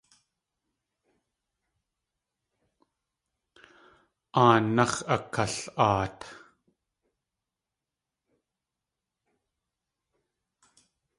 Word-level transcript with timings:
Aanáx̲ 4.41 4.95
akla.aat. 5.15 6.19